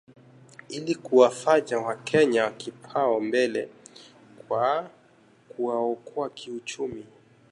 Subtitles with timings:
[0.69, 3.69] ili kuwafanya wakenya kipao mbele
[4.47, 4.89] kwa
[5.49, 7.05] kuwaokoa kiuchumi